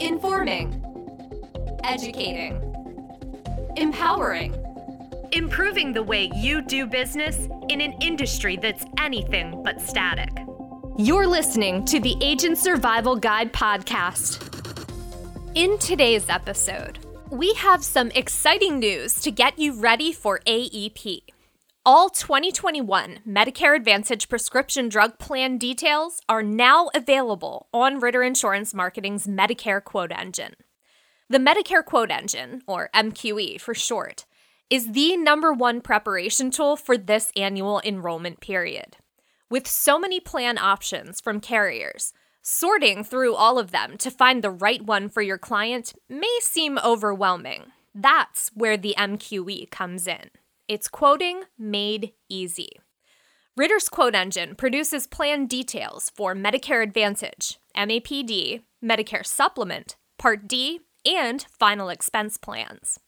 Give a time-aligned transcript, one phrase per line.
[0.00, 0.82] Informing,
[1.84, 2.56] educating,
[3.76, 4.56] empowering,
[5.32, 10.30] improving the way you do business in an industry that's anything but static.
[10.96, 14.40] You're listening to the Agent Survival Guide podcast.
[15.54, 16.98] In today's episode,
[17.30, 21.24] we have some exciting news to get you ready for AEP.
[21.86, 29.26] All 2021 Medicare Advantage prescription drug plan details are now available on Ritter Insurance Marketing's
[29.26, 30.52] Medicare Quote Engine.
[31.30, 34.26] The Medicare Quote Engine, or MQE for short,
[34.68, 38.98] is the number one preparation tool for this annual enrollment period.
[39.48, 42.12] With so many plan options from carriers,
[42.42, 46.78] sorting through all of them to find the right one for your client may seem
[46.84, 47.72] overwhelming.
[47.94, 50.28] That's where the MQE comes in.
[50.70, 52.68] It's quoting made easy.
[53.56, 61.44] Ritter's Quote Engine produces plan details for Medicare Advantage, MAPD, Medicare Supplement, Part D, and
[61.58, 63.00] final expense plans.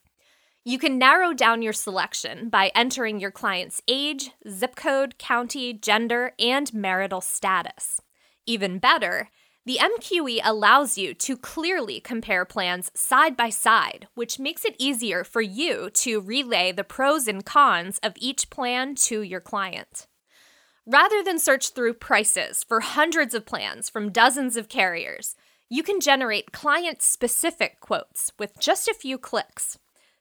[0.64, 6.32] You can narrow down your selection by entering your client's age, zip code, county, gender,
[6.40, 8.00] and marital status.
[8.44, 9.30] Even better,
[9.64, 15.22] the MQE allows you to clearly compare plans side by side, which makes it easier
[15.22, 20.08] for you to relay the pros and cons of each plan to your client.
[20.84, 25.36] Rather than search through prices for hundreds of plans from dozens of carriers,
[25.68, 29.78] you can generate client specific quotes with just a few clicks.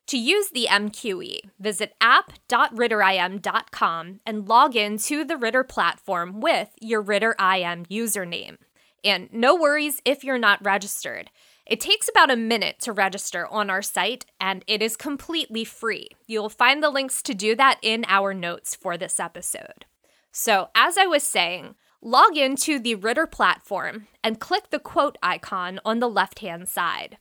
[0.08, 7.02] To use the MQE, visit app.ritterim.com and log in to the Ritter platform with your
[7.02, 8.58] Ritter IM username.
[9.04, 11.30] And no worries if you're not registered.
[11.66, 16.10] It takes about a minute to register on our site, and it is completely free.
[16.28, 19.86] You'll find the links to do that in our notes for this episode.
[20.32, 25.80] So, as I was saying, log into the Ritter platform and click the quote icon
[25.86, 27.18] on the left hand side.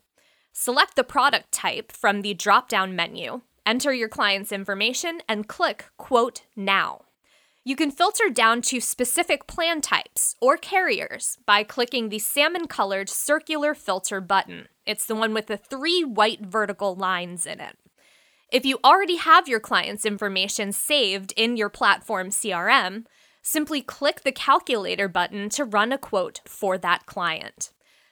[0.53, 5.86] Select the product type from the drop down menu, enter your client's information, and click
[5.97, 7.02] Quote Now.
[7.62, 13.10] You can filter down to specific plan types or carriers by clicking the salmon colored
[13.10, 14.60] circular filter button.
[14.60, 14.66] Hmm.
[14.86, 17.76] It's the one with the three white vertical lines in it.
[18.50, 23.04] If you already have your client's information saved in your platform CRM,
[23.42, 27.70] simply click the calculator button to run a quote for that client.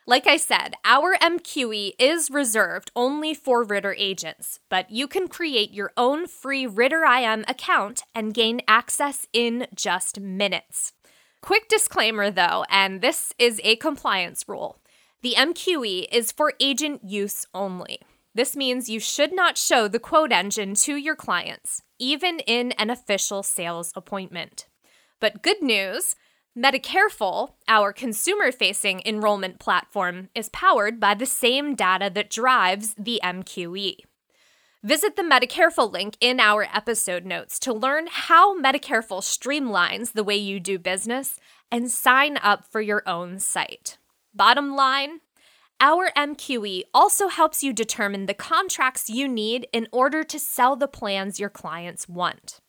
[0.08, 5.74] Like I said, our MQE is reserved only for Ritter agents, but you can create
[5.74, 10.94] your own free Ritter IM account and gain access in just minutes.
[11.42, 14.80] Quick disclaimer though, and this is a compliance rule
[15.20, 18.00] the MQE is for agent use only.
[18.34, 22.88] This means you should not show the quote engine to your clients, even in an
[22.88, 24.68] official sales appointment.
[25.20, 26.14] But good news
[26.56, 33.20] Medicareful, our consumer facing enrollment platform, is powered by the same data that drives the
[33.22, 33.96] MQE.
[34.82, 40.36] Visit the Medicareful link in our episode notes to learn how Medicareful streamlines the way
[40.36, 41.38] you do business
[41.70, 43.98] and sign up for your own site.
[44.34, 45.20] Bottom line,
[45.80, 50.88] our MQE also helps you determine the contracts you need in order to sell the
[50.88, 52.60] plans your clients want.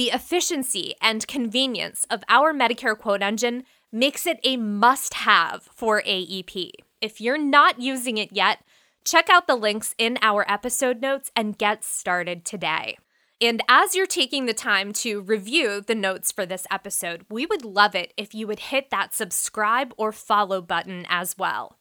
[0.00, 6.00] The efficiency and convenience of our Medicare quote engine makes it a must have for
[6.00, 6.70] AEP.
[7.02, 8.64] If you're not using it yet,
[9.04, 12.96] check out the links in our episode notes and get started today.
[13.42, 17.66] And as you're taking the time to review the notes for this episode, we would
[17.66, 21.76] love it if you would hit that subscribe or follow button as well.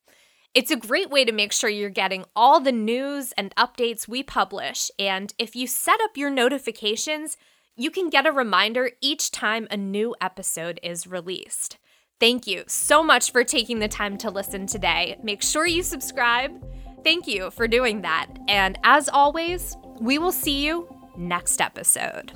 [0.53, 4.23] It's a great way to make sure you're getting all the news and updates we
[4.23, 4.91] publish.
[4.99, 7.37] And if you set up your notifications,
[7.79, 11.77] you can get a reminder each time a new episode is released.
[12.19, 15.17] Thank you so much for taking the time to listen today.
[15.23, 16.51] Make sure you subscribe.
[17.05, 18.27] Thank you for doing that.
[18.49, 22.33] And as always, we will see you next episode.